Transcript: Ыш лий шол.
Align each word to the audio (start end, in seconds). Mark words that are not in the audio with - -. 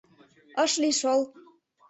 Ыш 0.63 0.73
лий 0.81 0.95
шол. 0.99 1.21